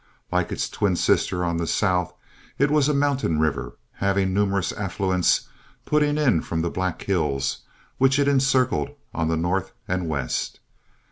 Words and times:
Like 0.31 0.51
its 0.51 0.67
twin 0.67 0.95
sister 0.95 1.45
on 1.45 1.57
the 1.57 1.67
south, 1.67 2.11
it 2.57 2.71
was 2.71 2.89
a 2.89 2.93
mountain 2.95 3.37
river, 3.37 3.77
having 3.93 4.33
numerous 4.33 4.71
affluents 4.71 5.47
putting 5.85 6.17
in 6.17 6.41
from 6.41 6.63
the 6.63 6.71
Black 6.71 7.03
Hills, 7.03 7.59
which 7.99 8.17
it 8.17 8.27
encircled 8.27 8.95
on 9.13 9.27
the 9.27 9.37
north 9.37 9.73
and 9.87 10.07
west. 10.09 10.59